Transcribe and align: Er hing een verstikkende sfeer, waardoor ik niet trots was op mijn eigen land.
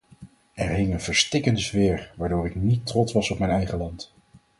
Er 0.55 0.69
hing 0.69 0.93
een 0.93 1.01
verstikkende 1.01 1.59
sfeer, 1.59 2.13
waardoor 2.17 2.45
ik 2.45 2.55
niet 2.55 2.85
trots 2.87 3.13
was 3.13 3.31
op 3.31 3.39
mijn 3.39 3.51
eigen 3.51 3.77
land. 3.77 4.11